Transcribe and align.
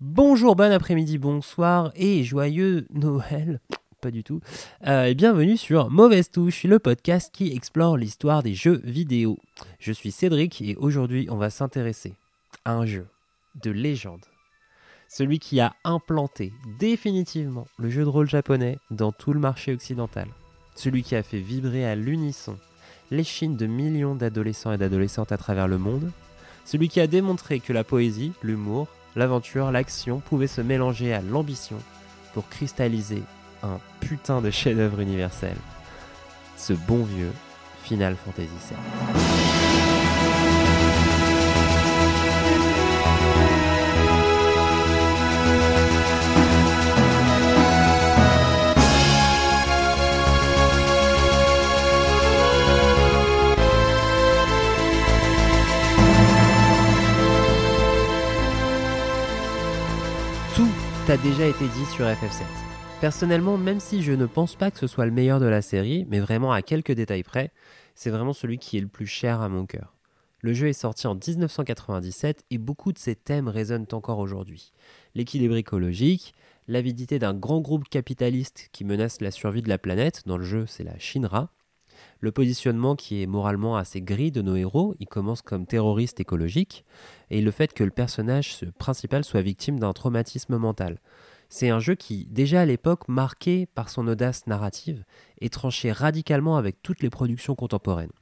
Bonjour, 0.00 0.54
bon 0.54 0.70
après-midi, 0.70 1.18
bonsoir 1.18 1.90
et 1.96 2.22
joyeux 2.22 2.86
Noël. 2.94 3.58
Pas 4.00 4.12
du 4.12 4.22
tout. 4.22 4.38
Euh, 4.86 5.06
et 5.06 5.16
bienvenue 5.16 5.56
sur 5.56 5.90
Mauvaise 5.90 6.30
Touche, 6.30 6.62
le 6.62 6.78
podcast 6.78 7.34
qui 7.34 7.52
explore 7.52 7.96
l'histoire 7.96 8.44
des 8.44 8.54
jeux 8.54 8.80
vidéo. 8.84 9.38
Je 9.80 9.90
suis 9.90 10.12
Cédric 10.12 10.62
et 10.62 10.76
aujourd'hui 10.76 11.26
on 11.32 11.36
va 11.36 11.50
s'intéresser 11.50 12.14
à 12.64 12.74
un 12.74 12.86
jeu 12.86 13.08
de 13.60 13.72
légende. 13.72 14.24
Celui 15.08 15.40
qui 15.40 15.58
a 15.58 15.74
implanté 15.82 16.52
définitivement 16.78 17.66
le 17.76 17.90
jeu 17.90 18.04
de 18.04 18.08
rôle 18.08 18.30
japonais 18.30 18.78
dans 18.92 19.10
tout 19.10 19.32
le 19.32 19.40
marché 19.40 19.72
occidental. 19.72 20.28
Celui 20.76 21.02
qui 21.02 21.16
a 21.16 21.24
fait 21.24 21.40
vibrer 21.40 21.84
à 21.84 21.96
l'unisson 21.96 22.56
les 23.10 23.24
chines 23.24 23.56
de 23.56 23.66
millions 23.66 24.14
d'adolescents 24.14 24.70
et 24.70 24.78
d'adolescentes 24.78 25.32
à 25.32 25.38
travers 25.38 25.66
le 25.66 25.78
monde. 25.78 26.12
Celui 26.64 26.88
qui 26.88 27.00
a 27.00 27.08
démontré 27.08 27.58
que 27.58 27.72
la 27.72 27.82
poésie, 27.82 28.30
l'humour, 28.44 28.86
l'aventure, 29.18 29.70
l'action 29.70 30.20
pouvaient 30.20 30.46
se 30.46 30.60
mélanger 30.60 31.12
à 31.12 31.20
l'ambition 31.20 31.76
pour 32.32 32.48
cristalliser 32.48 33.22
un 33.62 33.78
putain 34.00 34.40
de 34.40 34.50
chef-d'œuvre 34.50 35.00
universel. 35.00 35.56
Ce 36.56 36.72
bon 36.72 37.02
vieux 37.02 37.32
Final 37.82 38.16
Fantasy 38.16 38.48
VII. 38.70 39.27
Déjà 61.22 61.46
été 61.46 61.66
dit 61.66 61.86
sur 61.86 62.04
FF7. 62.04 62.42
Personnellement, 63.00 63.58
même 63.58 63.80
si 63.80 64.02
je 64.02 64.12
ne 64.12 64.26
pense 64.26 64.54
pas 64.54 64.70
que 64.70 64.78
ce 64.78 64.86
soit 64.86 65.06
le 65.06 65.10
meilleur 65.10 65.40
de 65.40 65.46
la 65.46 65.62
série, 65.62 66.06
mais 66.08 66.20
vraiment 66.20 66.52
à 66.52 66.62
quelques 66.62 66.92
détails 66.92 67.24
près, 67.24 67.50
c'est 67.94 68.10
vraiment 68.10 68.32
celui 68.32 68.58
qui 68.58 68.78
est 68.78 68.80
le 68.80 68.88
plus 68.88 69.06
cher 69.06 69.40
à 69.40 69.48
mon 69.48 69.66
cœur. 69.66 69.96
Le 70.42 70.52
jeu 70.52 70.68
est 70.68 70.72
sorti 70.72 71.08
en 71.08 71.16
1997 71.16 72.44
et 72.50 72.58
beaucoup 72.58 72.92
de 72.92 72.98
ses 72.98 73.16
thèmes 73.16 73.48
résonnent 73.48 73.86
encore 73.92 74.20
aujourd'hui. 74.20 74.72
L'équilibre 75.16 75.56
écologique, 75.56 76.34
l'avidité 76.68 77.18
d'un 77.18 77.34
grand 77.34 77.60
groupe 77.60 77.88
capitaliste 77.88 78.68
qui 78.70 78.84
menace 78.84 79.20
la 79.20 79.32
survie 79.32 79.62
de 79.62 79.68
la 79.68 79.78
planète, 79.78 80.22
dans 80.26 80.38
le 80.38 80.44
jeu 80.44 80.66
c'est 80.66 80.84
la 80.84 80.98
Shinra, 80.98 81.50
le 82.20 82.32
positionnement 82.32 82.96
qui 82.96 83.22
est 83.22 83.26
moralement 83.26 83.76
assez 83.76 84.00
gris 84.00 84.30
de 84.30 84.42
nos 84.42 84.56
héros, 84.56 84.94
ils 85.00 85.06
commencent 85.06 85.42
comme 85.42 85.66
terroristes 85.66 86.20
écologiques, 86.20 86.84
et 87.30 87.40
le 87.40 87.50
fait 87.50 87.72
que 87.72 87.84
le 87.84 87.90
personnage 87.90 88.64
principal 88.78 89.24
soit 89.24 89.42
victime 89.42 89.78
d'un 89.78 89.92
traumatisme 89.92 90.56
mental. 90.56 91.00
C'est 91.48 91.70
un 91.70 91.80
jeu 91.80 91.94
qui, 91.94 92.26
déjà 92.26 92.60
à 92.60 92.66
l'époque, 92.66 93.08
marqué 93.08 93.66
par 93.66 93.88
son 93.88 94.06
audace 94.06 94.46
narrative 94.46 95.04
et 95.40 95.48
tranchait 95.48 95.92
radicalement 95.92 96.56
avec 96.56 96.82
toutes 96.82 97.02
les 97.02 97.10
productions 97.10 97.54
contemporaines. 97.54 98.12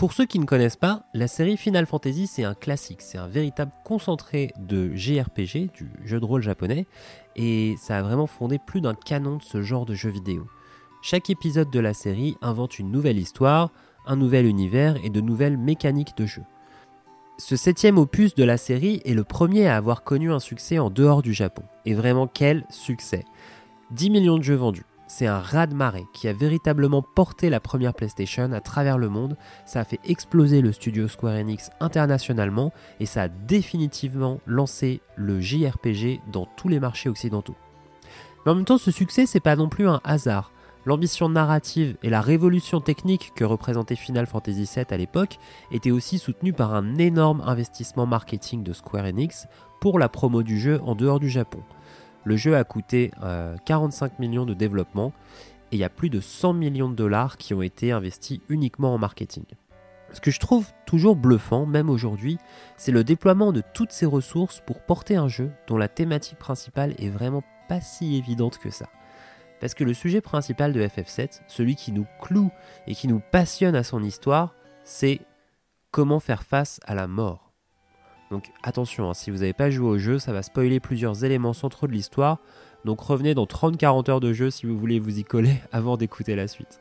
Pour 0.00 0.14
ceux 0.14 0.24
qui 0.24 0.38
ne 0.38 0.46
connaissent 0.46 0.76
pas, 0.76 1.04
la 1.12 1.28
série 1.28 1.58
Final 1.58 1.84
Fantasy 1.84 2.26
c'est 2.26 2.42
un 2.42 2.54
classique, 2.54 3.02
c'est 3.02 3.18
un 3.18 3.28
véritable 3.28 3.70
concentré 3.84 4.50
de 4.58 4.94
JRPG, 4.94 5.70
du 5.74 5.90
jeu 6.06 6.18
de 6.18 6.24
rôle 6.24 6.40
japonais, 6.40 6.86
et 7.36 7.74
ça 7.78 7.98
a 7.98 8.02
vraiment 8.02 8.26
fondé 8.26 8.58
plus 8.58 8.80
d'un 8.80 8.94
canon 8.94 9.36
de 9.36 9.42
ce 9.42 9.60
genre 9.60 9.84
de 9.84 9.92
jeu 9.92 10.08
vidéo. 10.08 10.46
Chaque 11.02 11.30
épisode 11.30 11.70
de 11.70 11.80
la 11.80 11.94
série 11.94 12.36
invente 12.42 12.78
une 12.78 12.90
nouvelle 12.90 13.18
histoire, 13.18 13.70
un 14.06 14.16
nouvel 14.16 14.44
univers 14.44 15.02
et 15.02 15.08
de 15.08 15.22
nouvelles 15.22 15.56
mécaniques 15.56 16.14
de 16.18 16.26
jeu. 16.26 16.42
Ce 17.38 17.56
septième 17.56 17.96
opus 17.96 18.34
de 18.34 18.44
la 18.44 18.58
série 18.58 19.00
est 19.06 19.14
le 19.14 19.24
premier 19.24 19.66
à 19.66 19.76
avoir 19.76 20.04
connu 20.04 20.30
un 20.30 20.40
succès 20.40 20.78
en 20.78 20.90
dehors 20.90 21.22
du 21.22 21.32
Japon. 21.32 21.62
Et 21.86 21.94
vraiment 21.94 22.26
quel 22.26 22.66
succès 22.68 23.24
10 23.92 24.10
millions 24.10 24.36
de 24.36 24.42
jeux 24.42 24.56
vendus. 24.56 24.84
C'est 25.06 25.26
un 25.26 25.40
raz-de-marée 25.40 26.04
qui 26.12 26.28
a 26.28 26.34
véritablement 26.34 27.02
porté 27.02 27.48
la 27.48 27.60
première 27.60 27.94
PlayStation 27.94 28.52
à 28.52 28.60
travers 28.60 28.98
le 28.98 29.08
monde. 29.08 29.38
Ça 29.64 29.80
a 29.80 29.84
fait 29.84 30.00
exploser 30.04 30.60
le 30.60 30.70
studio 30.70 31.08
Square 31.08 31.36
Enix 31.36 31.70
internationalement 31.80 32.72
et 33.00 33.06
ça 33.06 33.22
a 33.22 33.28
définitivement 33.28 34.38
lancé 34.46 35.00
le 35.16 35.40
JRPG 35.40 36.20
dans 36.30 36.46
tous 36.58 36.68
les 36.68 36.78
marchés 36.78 37.08
occidentaux. 37.08 37.56
Mais 38.44 38.52
en 38.52 38.54
même 38.54 38.66
temps, 38.66 38.78
ce 38.78 38.90
succès, 38.90 39.24
c'est 39.24 39.40
pas 39.40 39.56
non 39.56 39.70
plus 39.70 39.88
un 39.88 40.02
hasard. 40.04 40.52
L'ambition 40.86 41.28
narrative 41.28 41.96
et 42.02 42.08
la 42.08 42.22
révolution 42.22 42.80
technique 42.80 43.32
que 43.36 43.44
représentait 43.44 43.96
Final 43.96 44.26
Fantasy 44.26 44.68
VII 44.74 44.86
à 44.90 44.96
l'époque 44.96 45.38
étaient 45.72 45.90
aussi 45.90 46.18
soutenues 46.18 46.54
par 46.54 46.74
un 46.74 46.96
énorme 46.96 47.42
investissement 47.44 48.06
marketing 48.06 48.62
de 48.62 48.72
Square 48.72 49.04
Enix 49.04 49.46
pour 49.80 49.98
la 49.98 50.08
promo 50.08 50.42
du 50.42 50.58
jeu 50.58 50.80
en 50.82 50.94
dehors 50.94 51.20
du 51.20 51.28
Japon. 51.28 51.62
Le 52.24 52.36
jeu 52.36 52.56
a 52.56 52.64
coûté 52.64 53.10
euh, 53.22 53.56
45 53.66 54.18
millions 54.18 54.46
de 54.46 54.54
développement 54.54 55.12
et 55.70 55.76
il 55.76 55.78
y 55.78 55.84
a 55.84 55.90
plus 55.90 56.08
de 56.08 56.20
100 56.20 56.54
millions 56.54 56.88
de 56.88 56.94
dollars 56.94 57.36
qui 57.36 57.52
ont 57.52 57.62
été 57.62 57.92
investis 57.92 58.40
uniquement 58.48 58.94
en 58.94 58.98
marketing. 58.98 59.44
Ce 60.12 60.20
que 60.20 60.30
je 60.30 60.40
trouve 60.40 60.66
toujours 60.86 61.14
bluffant, 61.14 61.66
même 61.66 61.90
aujourd'hui, 61.90 62.38
c'est 62.76 62.90
le 62.90 63.04
déploiement 63.04 63.52
de 63.52 63.62
toutes 63.74 63.92
ces 63.92 64.06
ressources 64.06 64.60
pour 64.66 64.80
porter 64.80 65.16
un 65.16 65.28
jeu 65.28 65.50
dont 65.68 65.76
la 65.76 65.88
thématique 65.88 66.38
principale 66.38 66.94
est 66.98 67.10
vraiment 67.10 67.44
pas 67.68 67.80
si 67.80 68.16
évidente 68.16 68.58
que 68.58 68.70
ça. 68.70 68.86
Parce 69.60 69.74
que 69.74 69.84
le 69.84 69.94
sujet 69.94 70.20
principal 70.20 70.72
de 70.72 70.82
FF7, 70.82 71.42
celui 71.46 71.76
qui 71.76 71.92
nous 71.92 72.06
cloue 72.20 72.50
et 72.86 72.94
qui 72.94 73.08
nous 73.08 73.20
passionne 73.30 73.76
à 73.76 73.84
son 73.84 74.02
histoire, 74.02 74.54
c'est 74.84 75.20
comment 75.90 76.20
faire 76.20 76.42
face 76.42 76.80
à 76.86 76.94
la 76.94 77.06
mort. 77.06 77.52
Donc 78.30 78.44
attention, 78.62 79.10
hein, 79.10 79.14
si 79.14 79.30
vous 79.30 79.38
n'avez 79.38 79.52
pas 79.52 79.70
joué 79.70 79.88
au 79.88 79.98
jeu, 79.98 80.18
ça 80.18 80.32
va 80.32 80.42
spoiler 80.42 80.80
plusieurs 80.80 81.24
éléments 81.24 81.52
centraux 81.52 81.88
de 81.88 81.92
l'histoire, 81.92 82.38
donc 82.84 83.00
revenez 83.00 83.34
dans 83.34 83.44
30-40 83.44 84.10
heures 84.10 84.20
de 84.20 84.32
jeu 84.32 84.50
si 84.50 84.66
vous 84.66 84.78
voulez 84.78 84.98
vous 84.98 85.18
y 85.18 85.24
coller 85.24 85.56
avant 85.72 85.96
d'écouter 85.96 86.36
la 86.36 86.48
suite. 86.48 86.80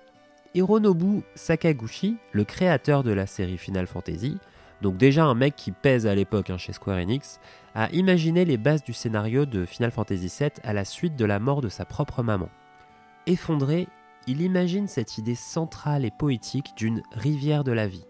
Hironobu 0.56 1.23
Sakaguchi, 1.35 2.18
le 2.31 2.44
créateur 2.44 3.03
de 3.03 3.12
la 3.12 3.28
série 3.28 3.57
Final 3.57 3.88
Fantasy, 3.88 4.38
donc 4.81 4.97
déjà 4.97 5.25
un 5.25 5.35
mec 5.35 5.56
qui 5.56 5.72
pèse 5.72 6.07
à 6.07 6.16
l'époque 6.16 6.50
hein, 6.50 6.57
chez 6.57 6.73
Square 6.73 6.97
Enix, 6.97 7.39
a 7.75 7.89
imaginé 7.91 8.45
les 8.45 8.57
bases 8.57 8.84
du 8.84 8.94
scénario 8.94 9.45
de 9.45 9.66
Final 9.66 9.91
Fantasy 9.91 10.31
VII 10.39 10.51
à 10.63 10.73
la 10.73 10.85
suite 10.85 11.16
de 11.16 11.25
la 11.25 11.39
mort 11.39 11.62
de 11.62 11.69
sa 11.69 11.85
propre 11.85 12.23
maman. 12.23 12.50
Effondré, 13.28 13.88
il 14.28 14.41
imagine 14.41 14.88
cette 14.88 15.18
idée 15.18 15.35
centrale 15.35 16.06
et 16.06 16.12
poétique 16.12 16.74
d'une 16.75 17.03
rivière 17.12 17.63
de 17.63 17.72
la 17.72 17.88
vie, 17.88 18.06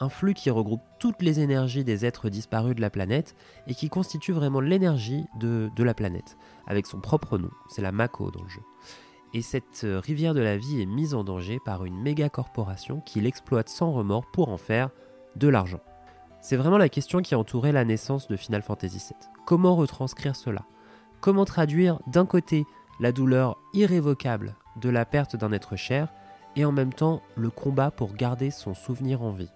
un 0.00 0.08
flux 0.08 0.34
qui 0.34 0.50
regroupe 0.50 0.82
toutes 0.98 1.22
les 1.22 1.40
énergies 1.40 1.84
des 1.84 2.04
êtres 2.04 2.28
disparus 2.28 2.74
de 2.74 2.80
la 2.80 2.90
planète 2.90 3.34
et 3.66 3.74
qui 3.74 3.88
constitue 3.88 4.32
vraiment 4.32 4.60
l'énergie 4.60 5.24
de, 5.38 5.70
la 5.78 5.94
planète, 5.94 6.36
avec 6.66 6.86
son 6.86 7.00
propre 7.00 7.38
nom, 7.38 7.50
c'est 7.68 7.82
la 7.82 7.92
Mako 7.92 8.30
dans 8.30 8.42
le 8.42 8.48
jeu. 8.48 8.62
Et 9.34 9.42
cette 9.42 9.86
rivière 9.86 10.34
de 10.34 10.40
la 10.40 10.56
vie 10.56 10.82
est 10.82 10.86
mise 10.86 11.14
en 11.14 11.24
danger 11.24 11.58
par 11.64 11.84
une 11.84 12.00
méga 12.00 12.28
corporation 12.28 13.00
qui 13.00 13.20
l'exploite 13.20 13.68
sans 13.68 13.92
remords 13.92 14.30
pour 14.30 14.50
en 14.50 14.58
faire 14.58 14.90
de 15.36 15.48
l'argent. 15.48 15.80
C'est 16.42 16.56
vraiment 16.56 16.78
la 16.78 16.88
question 16.88 17.20
qui 17.20 17.34
a 17.34 17.38
entouré 17.38 17.72
la 17.72 17.84
naissance 17.84 18.26
de 18.26 18.36
Final 18.36 18.62
Fantasy 18.62 18.98
VII. 18.98 19.30
Comment 19.46 19.76
retranscrire 19.76 20.36
cela? 20.36 20.64
Comment 21.20 21.44
traduire 21.44 22.00
d'un 22.08 22.26
côté 22.26 22.66
la 23.02 23.10
douleur 23.10 23.58
irrévocable 23.74 24.54
de 24.80 24.88
la 24.88 25.04
perte 25.04 25.34
d'un 25.34 25.50
être 25.50 25.74
cher 25.74 26.06
et 26.54 26.64
en 26.64 26.70
même 26.70 26.92
temps 26.92 27.20
le 27.34 27.50
combat 27.50 27.90
pour 27.90 28.14
garder 28.14 28.52
son 28.52 28.74
souvenir 28.74 29.22
en 29.22 29.32
vie. 29.32 29.50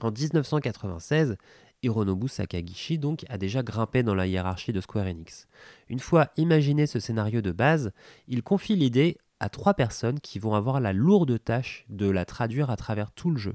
En 0.00 0.10
1996, 0.10 1.36
Hironobu 1.84 2.26
Sakagishi 2.26 2.98
donc 2.98 3.24
a 3.28 3.38
déjà 3.38 3.62
grimpé 3.62 4.02
dans 4.02 4.16
la 4.16 4.26
hiérarchie 4.26 4.72
de 4.72 4.80
Square 4.80 5.06
Enix. 5.06 5.46
Une 5.88 6.00
fois 6.00 6.30
imaginé 6.36 6.88
ce 6.88 6.98
scénario 6.98 7.40
de 7.40 7.52
base, 7.52 7.92
il 8.26 8.42
confie 8.42 8.74
l'idée 8.74 9.16
à 9.38 9.48
trois 9.48 9.74
personnes 9.74 10.18
qui 10.18 10.40
vont 10.40 10.56
avoir 10.56 10.80
la 10.80 10.92
lourde 10.92 11.40
tâche 11.44 11.84
de 11.88 12.10
la 12.10 12.24
traduire 12.24 12.68
à 12.68 12.76
travers 12.76 13.12
tout 13.12 13.30
le 13.30 13.38
jeu. 13.38 13.54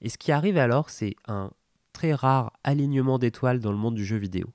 Et 0.00 0.08
ce 0.08 0.18
qui 0.18 0.32
arrive 0.32 0.58
alors, 0.58 0.90
c'est 0.90 1.14
un 1.28 1.52
très 1.92 2.12
rare 2.12 2.52
alignement 2.64 3.20
d'étoiles 3.20 3.60
dans 3.60 3.70
le 3.70 3.78
monde 3.78 3.94
du 3.94 4.04
jeu 4.04 4.16
vidéo. 4.16 4.48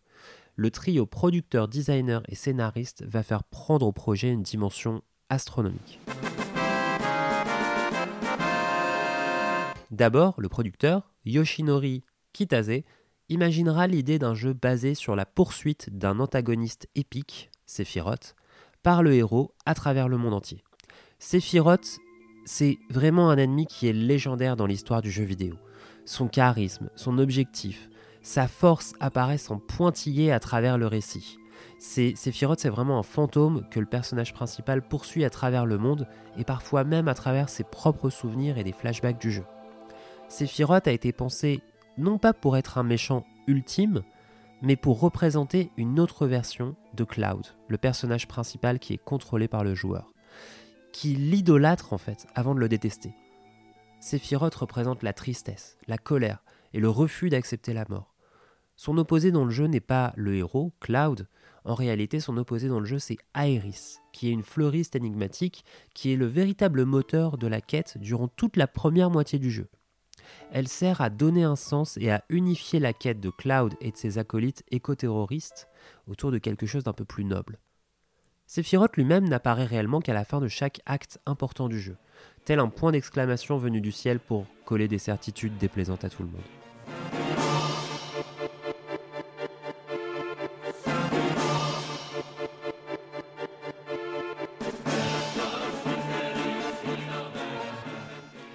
Le 0.55 0.69
trio 0.69 1.05
producteur, 1.05 1.67
designer 1.67 2.21
et 2.27 2.35
scénariste 2.35 3.03
va 3.07 3.23
faire 3.23 3.43
prendre 3.43 3.87
au 3.87 3.91
projet 3.91 4.29
une 4.29 4.43
dimension 4.43 5.01
astronomique. 5.29 5.99
D'abord, 9.91 10.35
le 10.39 10.49
producteur, 10.49 11.11
Yoshinori 11.25 12.03
Kitase, 12.33 12.83
imaginera 13.29 13.87
l'idée 13.87 14.19
d'un 14.19 14.33
jeu 14.33 14.53
basé 14.53 14.93
sur 14.93 15.15
la 15.15 15.25
poursuite 15.25 15.89
d'un 15.97 16.19
antagoniste 16.19 16.87
épique, 16.95 17.49
Sephiroth, 17.65 18.35
par 18.83 19.03
le 19.03 19.13
héros 19.13 19.53
à 19.65 19.73
travers 19.73 20.07
le 20.07 20.17
monde 20.17 20.33
entier. 20.33 20.63
Sephiroth, 21.19 21.99
c'est 22.45 22.79
vraiment 22.89 23.29
un 23.29 23.37
ennemi 23.37 23.67
qui 23.67 23.87
est 23.87 23.93
légendaire 23.93 24.55
dans 24.55 24.65
l'histoire 24.65 25.01
du 25.01 25.11
jeu 25.11 25.23
vidéo. 25.23 25.55
Son 26.05 26.27
charisme, 26.27 26.89
son 26.95 27.19
objectif, 27.19 27.89
sa 28.21 28.47
force 28.47 28.93
apparaissent 28.99 29.51
en 29.51 29.57
pointillé 29.57 30.31
à 30.31 30.39
travers 30.39 30.77
le 30.77 30.87
récit. 30.87 31.37
Sephiroth, 31.79 32.59
c'est 32.59 32.69
vraiment 32.69 32.99
un 32.99 33.03
fantôme 33.03 33.67
que 33.71 33.79
le 33.79 33.85
personnage 33.85 34.33
principal 34.33 34.81
poursuit 34.81 35.25
à 35.25 35.31
travers 35.31 35.65
le 35.65 35.77
monde 35.77 36.07
et 36.37 36.43
parfois 36.43 36.83
même 36.83 37.07
à 37.07 37.15
travers 37.15 37.49
ses 37.49 37.63
propres 37.63 38.09
souvenirs 38.09 38.57
et 38.57 38.63
des 38.63 38.71
flashbacks 38.71 39.19
du 39.19 39.31
jeu. 39.31 39.45
Sephiroth 40.29 40.87
a 40.87 40.91
été 40.91 41.11
pensé 41.11 41.61
non 41.97 42.17
pas 42.17 42.33
pour 42.33 42.55
être 42.55 42.77
un 42.77 42.83
méchant 42.83 43.25
ultime, 43.47 44.03
mais 44.61 44.75
pour 44.75 44.99
représenter 44.99 45.71
une 45.75 45.99
autre 45.99 46.27
version 46.27 46.75
de 46.93 47.03
Cloud, 47.03 47.47
le 47.67 47.77
personnage 47.77 48.27
principal 48.27 48.77
qui 48.77 48.93
est 48.93 49.03
contrôlé 49.03 49.47
par 49.47 49.63
le 49.63 49.73
joueur, 49.73 50.13
qui 50.93 51.15
l'idolâtre 51.15 51.93
en 51.93 51.97
fait 51.97 52.27
avant 52.35 52.53
de 52.53 52.59
le 52.59 52.69
détester. 52.69 53.13
Sephiroth 53.99 54.55
représente 54.55 55.03
la 55.03 55.13
tristesse, 55.13 55.77
la 55.87 55.97
colère 55.97 56.43
et 56.73 56.79
le 56.79 56.89
refus 56.89 57.29
d'accepter 57.29 57.73
la 57.73 57.85
mort. 57.89 58.10
Son 58.75 58.97
opposé 58.97 59.31
dans 59.31 59.45
le 59.45 59.51
jeu 59.51 59.65
n'est 59.65 59.79
pas 59.79 60.13
le 60.15 60.35
héros, 60.35 60.73
Cloud, 60.79 61.27
en 61.63 61.75
réalité 61.75 62.19
son 62.19 62.37
opposé 62.37 62.67
dans 62.67 62.79
le 62.79 62.85
jeu 62.85 62.99
c'est 62.99 63.17
Aeris, 63.35 63.97
qui 64.11 64.27
est 64.27 64.31
une 64.31 64.43
fleuriste 64.43 64.95
énigmatique 64.95 65.63
qui 65.93 66.11
est 66.11 66.15
le 66.15 66.25
véritable 66.25 66.85
moteur 66.85 67.37
de 67.37 67.47
la 67.47 67.61
quête 67.61 67.97
durant 67.99 68.27
toute 68.27 68.57
la 68.57 68.67
première 68.67 69.11
moitié 69.11 69.39
du 69.39 69.51
jeu. 69.51 69.67
Elle 70.51 70.67
sert 70.67 71.01
à 71.01 71.09
donner 71.09 71.43
un 71.43 71.55
sens 71.55 71.97
et 71.97 72.09
à 72.09 72.23
unifier 72.29 72.79
la 72.79 72.93
quête 72.93 73.19
de 73.19 73.29
Cloud 73.29 73.73
et 73.81 73.91
de 73.91 73.97
ses 73.97 74.17
acolytes 74.17 74.63
éco-terroristes 74.71 75.67
autour 76.07 76.31
de 76.31 76.37
quelque 76.37 76.65
chose 76.65 76.83
d'un 76.83 76.93
peu 76.93 77.05
plus 77.05 77.25
noble. 77.25 77.59
Sephiroth 78.47 78.97
lui-même 78.97 79.29
n'apparaît 79.29 79.65
réellement 79.65 80.01
qu'à 80.01 80.13
la 80.13 80.25
fin 80.25 80.41
de 80.41 80.49
chaque 80.49 80.81
acte 80.85 81.19
important 81.25 81.69
du 81.69 81.79
jeu, 81.79 81.95
tel 82.43 82.59
un 82.59 82.67
point 82.67 82.91
d'exclamation 82.91 83.57
venu 83.57 83.79
du 83.79 83.91
ciel 83.91 84.19
pour 84.19 84.45
coller 84.65 84.89
des 84.89 84.97
certitudes 84.97 85.57
déplaisantes 85.57 86.03
à 86.03 86.09
tout 86.09 86.23
le 86.23 86.29
monde. 86.29 86.60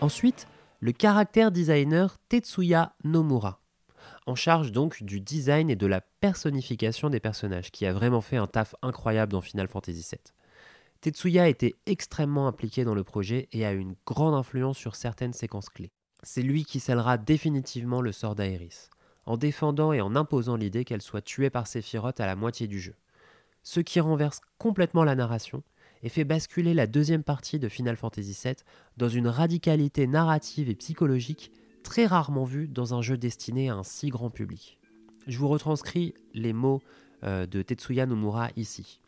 Ensuite, 0.06 0.46
le 0.78 0.92
caractère 0.92 1.50
designer 1.50 2.16
Tetsuya 2.28 2.94
Nomura, 3.02 3.60
en 4.26 4.36
charge 4.36 4.70
donc 4.70 5.02
du 5.02 5.20
design 5.20 5.68
et 5.68 5.74
de 5.74 5.88
la 5.88 6.00
personnification 6.00 7.10
des 7.10 7.18
personnages, 7.18 7.72
qui 7.72 7.86
a 7.86 7.92
vraiment 7.92 8.20
fait 8.20 8.36
un 8.36 8.46
taf 8.46 8.76
incroyable 8.82 9.32
dans 9.32 9.40
Final 9.40 9.66
Fantasy 9.66 10.06
VII. 10.08 10.20
Tetsuya 11.00 11.48
été 11.48 11.74
extrêmement 11.86 12.46
impliqué 12.46 12.84
dans 12.84 12.94
le 12.94 13.02
projet 13.02 13.48
et 13.50 13.66
a 13.66 13.72
une 13.72 13.96
grande 14.06 14.34
influence 14.34 14.78
sur 14.78 14.94
certaines 14.94 15.32
séquences 15.32 15.70
clés. 15.70 15.90
C'est 16.22 16.42
lui 16.42 16.64
qui 16.64 16.78
scellera 16.78 17.18
définitivement 17.18 18.00
le 18.00 18.12
sort 18.12 18.36
d'Aeris, 18.36 18.90
en 19.24 19.36
défendant 19.36 19.92
et 19.92 20.00
en 20.00 20.14
imposant 20.14 20.54
l'idée 20.54 20.84
qu'elle 20.84 21.02
soit 21.02 21.20
tuée 21.20 21.50
par 21.50 21.66
Sephiroth 21.66 22.20
à 22.20 22.26
la 22.26 22.36
moitié 22.36 22.68
du 22.68 22.78
jeu. 22.78 22.94
Ce 23.64 23.80
qui 23.80 23.98
renverse 23.98 24.40
complètement 24.58 25.02
la 25.02 25.16
narration 25.16 25.64
et 26.02 26.08
fait 26.08 26.24
basculer 26.24 26.74
la 26.74 26.86
deuxième 26.86 27.22
partie 27.22 27.58
de 27.58 27.68
Final 27.68 27.96
Fantasy 27.96 28.38
VII 28.44 28.54
dans 28.96 29.08
une 29.08 29.28
radicalité 29.28 30.06
narrative 30.06 30.68
et 30.68 30.74
psychologique 30.74 31.52
très 31.82 32.06
rarement 32.06 32.44
vue 32.44 32.68
dans 32.68 32.94
un 32.94 33.02
jeu 33.02 33.16
destiné 33.16 33.70
à 33.70 33.74
un 33.74 33.82
si 33.82 34.08
grand 34.08 34.30
public. 34.30 34.78
Je 35.26 35.38
vous 35.38 35.48
retranscris 35.48 36.14
les 36.34 36.52
mots 36.52 36.82
euh, 37.24 37.46
de 37.46 37.62
Tetsuya 37.62 38.06
Nomura 38.06 38.50
ici. 38.56 39.00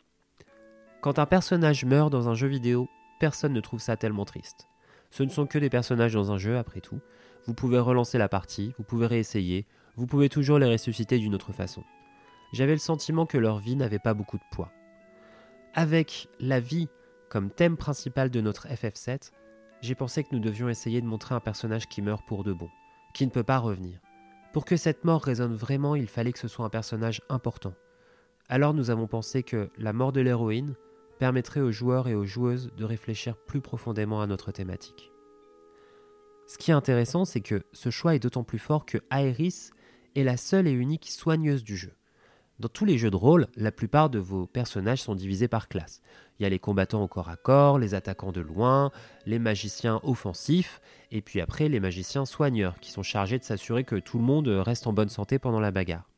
Quand 1.01 1.19
un 1.19 1.25
personnage 1.25 1.85
meurt 1.85 2.11
dans 2.11 2.27
un 2.27 2.33
jeu 2.33 2.47
vidéo, 2.47 2.87
personne 3.19 3.53
ne 3.53 3.61
trouve 3.61 3.79
ça 3.79 3.97
tellement 3.97 4.25
triste. 4.25 4.67
Ce 5.11 5.23
ne 5.23 5.29
sont 5.29 5.45
que 5.45 5.57
des 5.57 5.69
personnages 5.69 6.13
dans 6.13 6.31
un 6.31 6.37
jeu, 6.37 6.57
après 6.57 6.81
tout. 6.81 6.99
Vous 7.45 7.53
pouvez 7.53 7.79
relancer 7.79 8.17
la 8.17 8.29
partie, 8.29 8.73
vous 8.77 8.83
pouvez 8.83 9.07
réessayer, 9.07 9.65
vous 9.95 10.07
pouvez 10.07 10.29
toujours 10.29 10.59
les 10.59 10.69
ressusciter 10.69 11.17
d'une 11.17 11.35
autre 11.35 11.51
façon. 11.51 11.83
J'avais 12.53 12.73
le 12.73 12.79
sentiment 12.79 13.25
que 13.25 13.37
leur 13.37 13.59
vie 13.59 13.75
n'avait 13.75 13.99
pas 13.99 14.13
beaucoup 14.13 14.37
de 14.37 14.43
poids 14.51 14.71
avec 15.73 16.29
la 16.39 16.59
vie 16.59 16.89
comme 17.29 17.51
thème 17.51 17.77
principal 17.77 18.29
de 18.29 18.41
notre 18.41 18.67
FF7, 18.67 19.31
j'ai 19.81 19.95
pensé 19.95 20.23
que 20.23 20.33
nous 20.33 20.39
devions 20.39 20.67
essayer 20.67 21.01
de 21.01 21.05
montrer 21.05 21.35
un 21.35 21.39
personnage 21.39 21.87
qui 21.87 22.01
meurt 22.01 22.25
pour 22.25 22.43
de 22.43 22.53
bon, 22.53 22.69
qui 23.13 23.25
ne 23.25 23.31
peut 23.31 23.43
pas 23.43 23.59
revenir. 23.59 23.99
Pour 24.51 24.65
que 24.65 24.77
cette 24.77 25.05
mort 25.05 25.21
résonne 25.21 25.53
vraiment, 25.53 25.95
il 25.95 26.07
fallait 26.07 26.33
que 26.33 26.39
ce 26.39 26.47
soit 26.47 26.65
un 26.65 26.69
personnage 26.69 27.21
important. 27.29 27.73
Alors 28.49 28.73
nous 28.73 28.89
avons 28.89 29.07
pensé 29.07 29.43
que 29.43 29.69
la 29.77 29.93
mort 29.93 30.11
de 30.11 30.21
l'héroïne 30.21 30.75
permettrait 31.19 31.59
aux 31.59 31.71
joueurs 31.71 32.07
et 32.07 32.15
aux 32.15 32.25
joueuses 32.25 32.71
de 32.75 32.83
réfléchir 32.83 33.37
plus 33.37 33.61
profondément 33.61 34.21
à 34.21 34.27
notre 34.27 34.51
thématique. 34.51 35.11
Ce 36.47 36.57
qui 36.57 36.71
est 36.71 36.73
intéressant, 36.73 37.25
c'est 37.25 37.41
que 37.41 37.63
ce 37.73 37.91
choix 37.91 38.15
est 38.15 38.19
d'autant 38.19 38.43
plus 38.43 38.57
fort 38.57 38.85
que 38.85 38.97
Aeris 39.11 39.69
est 40.15 40.23
la 40.23 40.35
seule 40.35 40.67
et 40.67 40.71
unique 40.71 41.07
soigneuse 41.09 41.63
du 41.63 41.77
jeu. 41.77 41.93
Dans 42.59 42.67
tous 42.67 42.83
les 42.83 42.97
jeux 42.97 43.09
de 43.09 43.15
rôle, 43.15 43.47
la 43.55 43.71
plupart 43.71 44.09
de 44.09 44.19
vos 44.19 44.45
personnages 44.45 45.01
sont 45.01 45.15
divisés 45.15 45.47
par 45.47 45.69
classe. 45.69 46.01
Il 46.37 46.43
y 46.43 46.45
a 46.45 46.49
les 46.49 46.59
combattants 46.59 47.01
au 47.01 47.07
corps 47.07 47.29
à 47.29 47.37
corps, 47.37 47.79
les 47.79 47.93
attaquants 47.93 48.33
de 48.33 48.41
loin, 48.41 48.91
les 49.25 49.39
magiciens 49.39 50.01
offensifs, 50.03 50.81
et 51.09 51.21
puis 51.21 51.39
après 51.39 51.69
les 51.69 51.79
magiciens 51.79 52.25
soigneurs, 52.25 52.77
qui 52.81 52.91
sont 52.91 53.01
chargés 53.01 53.39
de 53.39 53.45
s'assurer 53.45 53.85
que 53.85 53.95
tout 53.95 54.17
le 54.17 54.25
monde 54.25 54.49
reste 54.49 54.87
en 54.87 54.93
bonne 54.93 55.07
santé 55.07 55.39
pendant 55.39 55.61
la 55.61 55.71
bagarre. 55.71 56.09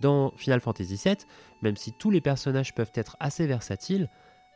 Dans 0.00 0.30
Final 0.36 0.60
Fantasy 0.60 0.98
VII, 1.04 1.16
même 1.60 1.76
si 1.76 1.92
tous 1.98 2.10
les 2.10 2.22
personnages 2.22 2.74
peuvent 2.74 2.92
être 2.94 3.18
assez 3.20 3.46
versatiles, 3.46 4.08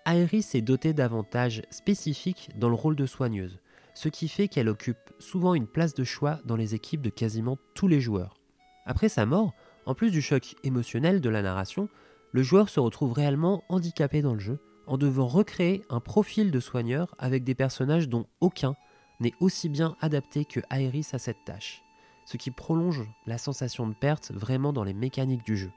Aeris 0.06 0.46
est 0.54 0.62
dotée 0.62 0.94
d'avantages 0.94 1.60
spécifiques 1.70 2.48
dans 2.56 2.70
le 2.70 2.74
rôle 2.74 2.96
de 2.96 3.04
soigneuse, 3.04 3.58
ce 3.92 4.08
qui 4.08 4.26
fait 4.26 4.48
qu'elle 4.48 4.70
occupe 4.70 5.12
souvent 5.18 5.52
une 5.52 5.66
place 5.66 5.92
de 5.92 6.04
choix 6.04 6.40
dans 6.46 6.56
les 6.56 6.74
équipes 6.74 7.02
de 7.02 7.10
quasiment 7.10 7.58
tous 7.74 7.88
les 7.88 8.00
joueurs. 8.00 8.38
Après 8.86 9.10
sa 9.10 9.26
mort, 9.26 9.52
en 9.90 9.94
plus 9.94 10.12
du 10.12 10.22
choc 10.22 10.54
émotionnel 10.62 11.20
de 11.20 11.28
la 11.28 11.42
narration, 11.42 11.88
le 12.30 12.44
joueur 12.44 12.68
se 12.68 12.78
retrouve 12.78 13.12
réellement 13.12 13.64
handicapé 13.68 14.22
dans 14.22 14.34
le 14.34 14.38
jeu 14.38 14.60
en 14.86 14.98
devant 14.98 15.26
recréer 15.26 15.82
un 15.90 15.98
profil 15.98 16.52
de 16.52 16.60
soigneur 16.60 17.12
avec 17.18 17.42
des 17.42 17.56
personnages 17.56 18.08
dont 18.08 18.26
aucun 18.40 18.76
n'est 19.18 19.34
aussi 19.40 19.68
bien 19.68 19.96
adapté 20.00 20.44
que 20.44 20.60
Aeris 20.70 21.08
à 21.12 21.18
cette 21.18 21.44
tâche, 21.44 21.82
ce 22.24 22.36
qui 22.36 22.52
prolonge 22.52 23.02
la 23.26 23.36
sensation 23.36 23.88
de 23.88 23.94
perte 23.94 24.30
vraiment 24.30 24.72
dans 24.72 24.84
les 24.84 24.94
mécaniques 24.94 25.44
du 25.44 25.56
jeu. 25.56 25.72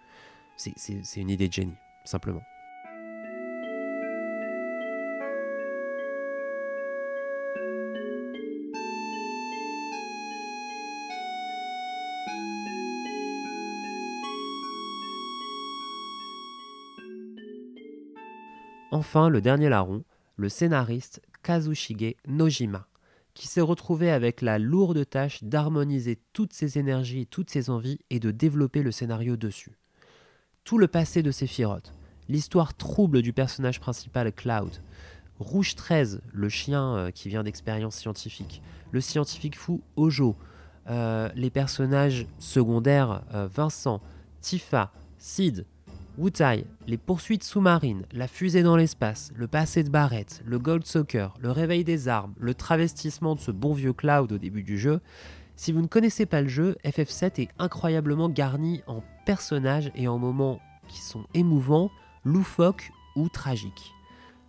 C'est 0.57 0.75
une 1.15 1.31
idée 1.31 1.47
de 1.47 1.53
génie, 1.53 1.73
simplement. 2.05 2.43
Enfin, 18.93 19.27
le 19.27 19.41
dernier 19.41 19.69
larron, 19.69 20.03
le 20.35 20.49
scénariste 20.49 21.19
Kazushige 21.41 22.13
Nojima, 22.27 22.85
qui 23.33 23.47
s'est 23.47 23.59
retrouvé 23.59 24.11
avec 24.11 24.43
la 24.43 24.59
lourde 24.59 25.09
tâche 25.09 25.43
d'harmoniser 25.43 26.19
toutes 26.31 26.53
ses 26.53 26.77
énergies 26.77 27.21
et 27.21 27.25
toutes 27.25 27.49
ses 27.49 27.71
envies 27.71 27.97
et 28.11 28.19
de 28.19 28.29
développer 28.29 28.83
le 28.83 28.91
scénario 28.91 29.35
dessus. 29.35 29.79
Tout 30.63 30.77
le 30.77 30.87
passé 30.87 31.23
de 31.23 31.31
Sephiroth, 31.31 31.91
l'histoire 32.29 32.75
trouble 32.75 33.23
du 33.23 33.33
personnage 33.33 33.79
principal 33.79 34.31
Cloud, 34.31 34.83
Rouge 35.39 35.73
13, 35.73 36.21
le 36.31 36.49
chien 36.49 36.95
euh, 36.95 37.09
qui 37.09 37.29
vient 37.29 37.43
d'expérience 37.43 37.95
scientifique, 37.95 38.61
le 38.91 39.01
scientifique 39.01 39.57
fou 39.57 39.81
Ojo, 39.95 40.35
euh, 40.87 41.29
les 41.33 41.49
personnages 41.49 42.27
secondaires 42.37 43.23
euh, 43.33 43.47
Vincent, 43.51 44.01
Tifa, 44.39 44.91
Sid, 45.17 45.65
Wutai, 46.15 46.65
les 46.85 46.97
poursuites 46.97 47.43
sous-marines, 47.43 48.05
la 48.11 48.27
fusée 48.27 48.61
dans 48.61 48.75
l'espace, 48.75 49.31
le 49.35 49.47
passé 49.47 49.83
de 49.83 49.89
Barrett, 49.89 50.43
le 50.45 50.59
Gold 50.59 50.85
Soccer, 50.85 51.33
le 51.39 51.49
réveil 51.49 51.83
des 51.83 52.07
armes, 52.07 52.35
le 52.37 52.53
travestissement 52.53 53.33
de 53.33 53.39
ce 53.39 53.49
bon 53.49 53.73
vieux 53.73 53.93
Cloud 53.93 54.31
au 54.31 54.37
début 54.37 54.61
du 54.61 54.77
jeu, 54.77 55.01
si 55.55 55.71
vous 55.71 55.81
ne 55.81 55.87
connaissez 55.87 56.27
pas 56.27 56.41
le 56.41 56.47
jeu, 56.47 56.77
FF7 56.85 57.41
est 57.41 57.49
incroyablement 57.57 58.29
garni 58.29 58.83
en 58.85 59.01
personnages 59.25 59.91
et 59.95 60.07
en 60.07 60.19
moments 60.19 60.59
qui 60.87 60.99
sont 60.99 61.25
émouvants, 61.33 61.89
loufoques 62.23 62.91
ou 63.15 63.27
tragiques. 63.27 63.93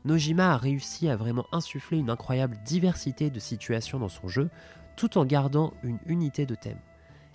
Nojima 0.04 0.52
a 0.52 0.58
réussi 0.58 1.08
à 1.08 1.16
vraiment 1.16 1.46
insuffler 1.50 1.96
une 1.96 2.10
incroyable 2.10 2.58
diversité 2.66 3.30
de 3.30 3.40
situations 3.40 3.98
dans 3.98 4.10
son 4.10 4.28
jeu, 4.28 4.50
tout 4.96 5.16
en 5.16 5.24
gardant 5.24 5.72
une 5.82 5.98
unité 6.06 6.44
de 6.44 6.54
thème 6.54 6.80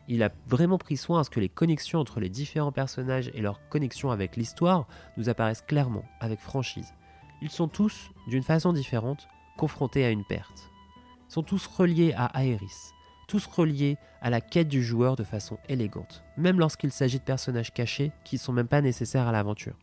il 0.10 0.24
a 0.24 0.32
vraiment 0.48 0.80
pris 0.80 0.98
soin 0.98 1.20
à 1.20 1.24
ce 1.24 1.30
que 1.30 1.40
les 1.40 1.50
connexions 1.50 2.00
entre 2.00 2.20
les 2.20 2.30
différents 2.30 2.72
personnages 2.72 3.30
et 3.36 3.42
leurs 3.42 3.62
connexions 3.70 4.10
avec 4.10 4.36
l'histoire 4.36 4.88
nous 5.18 5.30
apparaissent 5.30 5.62
clairement, 5.62 6.04
avec 6.20 6.40
franchise. 6.40 6.96
Ils 7.44 7.52
sont 7.52 7.68
tous, 7.68 8.10
d'une 8.28 8.44
façon 8.44 8.74
différente, 8.74 9.28
confrontés 9.56 10.04
à 10.04 10.10
une 10.10 10.26
perte. 10.26 10.72
Ils 11.30 11.34
sont 11.34 11.44
tous 11.44 11.68
reliés 11.68 12.14
à 12.18 12.32
Aeris. 12.44 12.92
tous 13.28 13.46
reliés 13.46 13.98
à 14.24 14.32
la 14.32 14.42
quête 14.42 14.68
du 14.68 14.84
joueur 14.84 15.16
de 15.16 15.24
façon 15.24 15.60
élégante, 15.70 16.24
même 16.36 16.58
lorsqu'il 16.58 16.92
s'agit 16.92 17.20
de 17.20 17.24
personnages 17.24 17.72
cachés 17.72 18.12
qui 18.26 18.38
ne 18.38 18.40
sont 18.40 18.54
même 18.54 18.68
pas 18.68 18.82
nécessaires 18.82 19.28
à 19.28 19.32
l'aventure. 19.32 19.78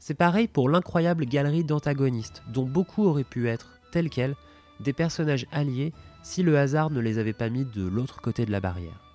C'est 0.00 0.14
pareil 0.14 0.48
pour 0.48 0.68
l'incroyable 0.68 1.24
galerie 1.24 1.62
d'antagonistes, 1.62 2.42
dont 2.48 2.66
beaucoup 2.66 3.04
auraient 3.04 3.22
pu 3.22 3.48
être, 3.48 3.78
tels 3.92 4.10
quels, 4.10 4.34
des 4.80 4.92
personnages 4.92 5.46
alliés 5.52 5.92
si 6.24 6.42
le 6.42 6.58
hasard 6.58 6.90
ne 6.90 6.98
les 6.98 7.18
avait 7.18 7.32
pas 7.32 7.50
mis 7.50 7.64
de 7.64 7.86
l'autre 7.86 8.20
côté 8.20 8.44
de 8.44 8.50
la 8.50 8.58
barrière. 8.58 9.11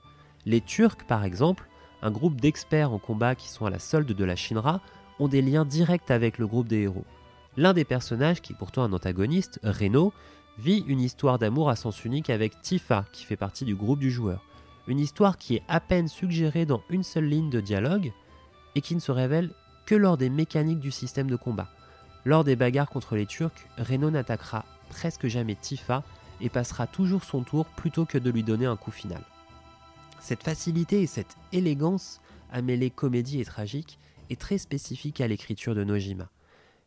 Les 0.48 0.62
Turcs, 0.62 1.04
par 1.06 1.25
exemple, 1.25 1.68
un 2.01 2.10
groupe 2.10 2.39
d'experts 2.39 2.94
en 2.94 3.00
combat 3.00 3.36
qui 3.36 3.50
sont 3.50 3.66
à 3.66 3.70
la 3.70 3.80
solde 3.80 4.13
de 4.13 4.24
la 4.24 4.38
Shinra, 4.38 4.80
ont 5.20 5.27
des 5.27 5.42
liens 5.42 5.66
directs 5.66 6.10
avec 6.10 6.38
le 6.38 6.48
groupe 6.48 6.70
des 6.70 6.84
héros. 6.84 7.04
L'un 7.58 7.74
des 7.74 7.84
personnages, 7.84 8.42
qui 8.42 8.54
est 8.54 8.56
pourtant 8.56 8.84
un 8.84 8.94
antagoniste, 8.94 9.60
Reno, 9.62 10.13
vit 10.58 10.86
une 10.88 11.01
histoire 11.01 11.38
d'amour 11.38 11.70
à 11.70 11.75
sens 11.75 12.06
unique 12.06 12.30
avec 12.30 12.62
Tifa, 12.62 13.04
qui 13.12 13.25
fait 13.25 13.36
partie 13.36 13.66
du 13.66 13.75
groupe 13.75 14.00
du 14.00 14.10
joueur. 14.10 14.46
Une 14.88 15.01
histoire 15.01 15.38
qui 15.38 15.56
est 15.58 15.63
à 15.68 15.82
peine 15.82 16.08
suggérée 16.08 16.66
dans 16.66 16.82
une 16.89 17.04
seule 17.04 17.25
ligne 17.25 17.50
de 17.50 17.60
dialogue 17.60 18.13
et 18.75 18.80
qui 18.80 18.96
ne 18.96 19.01
se 19.01 19.12
révèle 19.12 19.50
que 19.86 19.96
lors 19.96 20.16
des 20.16 20.30
mécaniques 20.30 20.80
du 20.80 20.92
système 20.92 21.30
de 21.30 21.36
combat. 21.36 21.68
Lors 22.24 22.46
des 22.46 22.56
bagarres 22.56 22.89
contre 22.89 23.18
les 23.18 23.25
Turcs, 23.25 23.68
Reno 23.77 24.10
n'attaquera 24.12 24.63
presque 24.88 25.27
jamais 25.27 25.56
Tifa 25.56 26.04
et 26.39 26.48
passera 26.48 26.88
toujours 26.88 27.25
son 27.25 27.44
tour 27.44 27.66
plutôt 27.66 28.06
que 28.06 28.18
de 28.18 28.30
lui 28.30 28.44
donner 28.44 28.66
un 28.66 28.77
coup 28.77 28.92
final. 28.92 29.24
Cette 30.19 30.43
facilité 30.43 31.01
et 31.01 31.07
cette 31.07 31.36
élégance 31.51 32.21
à 32.51 32.62
mêler 32.62 32.89
comédie 32.89 33.39
et 33.39 33.45
tragique 33.45 34.00
est 34.29 34.39
très 34.39 34.57
spécifique 34.57 35.21
à 35.21 35.27
l'écriture 35.27 35.75
de 35.75 35.83
Nojima, 35.83 36.29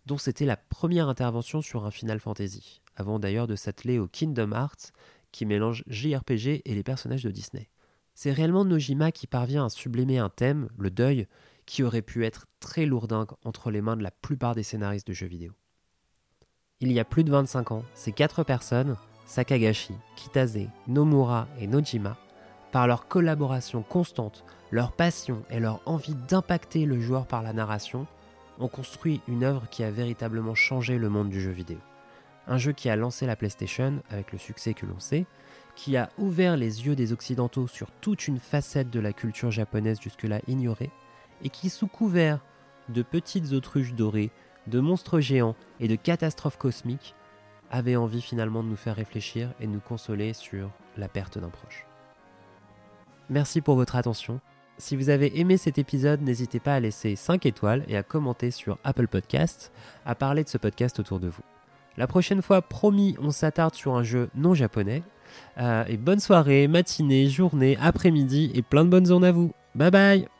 dont 0.07 0.19
c'était 0.19 0.47
la 0.47 0.57
première 0.57 1.09
intervention 1.09 1.63
sur 1.63 1.87
un 1.87 1.91
Final 1.91 2.21
Fantasy, 2.21 2.83
avant 2.97 3.19
d'ailleurs 3.19 3.47
de 3.47 3.57
s'atteler 3.57 3.99
au 3.99 4.07
Kingdom 4.07 4.53
Hearts 4.53 4.93
qui 5.33 5.47
mélange 5.47 5.85
JRPG 5.87 6.63
et 6.65 6.75
les 6.75 6.83
personnages 6.83 7.23
de 7.23 7.31
Disney. 7.31 7.69
C'est 8.15 8.33
réellement 8.33 8.65
Nojima 8.65 9.13
qui 9.13 9.27
parvient 9.27 9.65
à 9.65 9.71
sublimer 9.71 10.19
un 10.19 10.29
thème, 10.29 10.69
le 10.77 10.91
deuil, 10.91 11.27
qui 11.67 11.83
aurait 11.83 12.03
pu 12.03 12.25
être 12.25 12.47
très 12.59 12.85
lourdingue 12.85 13.31
entre 13.45 13.71
les 13.71 13.81
mains 13.81 13.97
de 13.97 14.03
la 14.03 14.11
plupart 14.11 14.55
des 14.55 14.63
scénaristes 14.63 15.07
de 15.07 15.13
jeux 15.13 15.29
vidéo. 15.29 15.53
Il 16.81 16.91
y 16.93 16.99
a 16.99 17.05
plus 17.05 17.25
de 17.25 17.31
25 17.31 17.73
ans, 17.73 17.85
ces 17.95 18.13
quatre 18.13 18.43
personnes, 18.43 18.97
Sakagashi, 19.27 19.95
Kitase, 20.17 20.67
Nomura 20.89 21.47
et 21.61 21.67
Nojima, 21.67 22.19
par 22.73 22.87
leur 22.87 23.09
collaboration 23.09 23.83
constante, 23.83 24.45
leur 24.71 24.93
passion 24.93 25.43
et 25.51 25.61
leur 25.61 25.81
envie 25.87 26.15
d'impacter 26.29 26.87
le 26.87 27.01
joueur 27.01 27.27
par 27.27 27.43
la 27.43 27.53
narration, 27.53 28.07
ont 28.59 28.69
construit 28.69 29.21
une 29.27 29.43
œuvre 29.43 29.69
qui 29.71 29.83
a 29.83 29.91
véritablement 29.91 30.55
changé 30.55 30.99
le 30.99 31.09
monde 31.09 31.31
du 31.31 31.41
jeu 31.41 31.51
vidéo. 31.51 31.79
Un 32.47 32.59
jeu 32.59 32.73
qui 32.73 32.91
a 32.91 32.97
lancé 32.97 33.27
la 33.27 33.37
PlayStation 33.37 34.03
avec 34.11 34.33
le 34.33 34.39
succès 34.39 34.75
que 34.75 34.87
l'on 34.87 34.99
sait, 34.99 35.27
qui 35.75 35.97
a 35.97 36.11
ouvert 36.19 36.57
les 36.57 36.87
yeux 36.87 36.97
des 36.97 37.13
Occidentaux 37.13 37.67
sur 37.67 37.91
toute 38.01 38.29
une 38.29 38.39
facette 38.39 38.91
de 38.91 39.01
la 39.01 39.13
culture 39.13 39.51
japonaise 39.51 40.01
jusque-là 40.01 40.41
ignorée, 40.47 40.91
et 41.43 41.49
qui, 41.49 41.71
sous 41.71 41.87
couvert 41.87 42.41
de 42.89 43.03
petites 43.03 43.53
autruches 43.53 43.95
dorées, 43.95 44.31
de 44.67 44.81
monstres 44.81 45.21
géants 45.21 45.57
et 45.79 45.89
de 45.89 45.97
catastrophes 45.97 46.59
cosmiques, 46.59 47.15
avait 47.71 47.97
envie 47.97 48.21
finalement 48.21 48.63
de 48.63 48.69
nous 48.69 48.77
faire 48.77 48.97
réfléchir 48.97 49.53
et 49.61 49.67
nous 49.67 49.81
consoler 49.81 50.33
sur 50.33 50.71
la 50.97 51.09
perte 51.09 51.39
d'un 51.39 51.49
proche. 51.49 51.87
Merci 53.31 53.61
pour 53.61 53.77
votre 53.77 53.97
attention. 53.97 54.41
Si 54.79 54.97
vous 54.97 55.09
avez 55.09 55.39
aimé 55.39 55.57
cet 55.57 55.79
épisode, 55.79 56.21
n'hésitez 56.23 56.59
pas 56.59 56.75
à 56.75 56.81
laisser 56.81 57.15
5 57.15 57.47
étoiles 57.47 57.85
et 57.87 57.97
à 57.97 58.03
commenter 58.03 58.51
sur 58.51 58.79
Apple 58.83 59.07
Podcasts, 59.07 59.73
à 60.05 60.15
parler 60.15 60.43
de 60.43 60.49
ce 60.49 60.59
podcast 60.59 60.99
autour 60.99 61.21
de 61.21 61.29
vous. 61.29 61.43
La 61.97 62.07
prochaine 62.07 62.43
fois, 62.43 62.63
promis, 62.63 63.15
on 63.21 63.31
s'attarde 63.31 63.75
sur 63.75 63.95
un 63.95 64.03
jeu 64.03 64.31
non 64.35 64.55
japonais. 64.55 65.03
Euh, 65.59 65.85
et 65.87 65.97
bonne 65.97 66.19
soirée, 66.19 66.67
matinée, 66.67 67.29
journée, 67.29 67.79
après-midi 67.81 68.51
et 68.55 68.63
plein 68.63 68.85
de 68.85 68.91
bonnes 68.91 69.13
ondes 69.13 69.25
à 69.25 69.33
vous. 69.33 69.53
Bye 69.75 69.91
bye 69.91 70.40